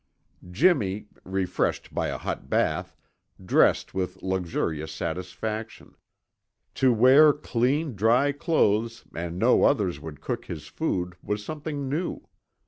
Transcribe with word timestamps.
Jimmy, 0.49 1.09
refreshed 1.23 1.93
by 1.93 2.07
a 2.07 2.17
hot 2.17 2.49
bath, 2.49 2.95
dressed 3.45 3.93
with 3.93 4.23
luxurious 4.23 4.91
satisfaction. 4.91 5.93
To 6.73 6.91
wear 6.91 7.31
clean, 7.33 7.93
dry 7.95 8.31
clothes 8.31 9.05
and 9.13 9.37
know 9.37 9.63
others 9.63 9.99
would 9.99 10.19
cook 10.19 10.45
his 10.45 10.65
food 10.65 11.17
was 11.21 11.45
something 11.45 11.87
new. 11.87 12.25